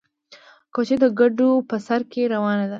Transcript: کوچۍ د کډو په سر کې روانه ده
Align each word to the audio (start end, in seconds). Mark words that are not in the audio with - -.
کوچۍ 0.73 0.95
د 1.03 1.05
کډو 1.17 1.49
په 1.69 1.75
سر 1.85 2.01
کې 2.11 2.21
روانه 2.33 2.63
ده 2.67 2.69